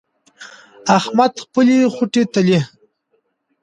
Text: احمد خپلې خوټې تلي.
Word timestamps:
احمد 0.97 1.33
خپلې 1.43 1.77
خوټې 1.93 2.23
تلي. 2.33 2.59